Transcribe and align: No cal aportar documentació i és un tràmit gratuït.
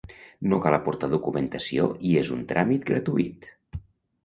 No 0.53 0.57
cal 0.61 0.77
aportar 0.77 1.09
documentació 1.11 1.87
i 2.13 2.15
és 2.23 2.33
un 2.39 2.43
tràmit 2.55 2.91
gratuït. 2.91 3.49